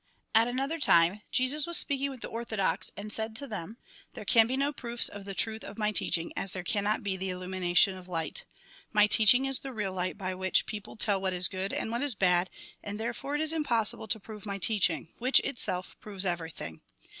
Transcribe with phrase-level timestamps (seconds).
[0.33, 3.77] At another time, Jesus was speaking with the orthodox, and said to them:"
[4.15, 7.13] There can be no proofs of the truth of my teaching, as there cannot be
[7.13, 8.43] of the illumination of light.
[8.91, 12.01] My teaching is the real light, by which people tell what is good and what
[12.01, 12.49] is bad,
[12.83, 16.81] and therefore it is impossible to prove my teaching; which itself proves everything.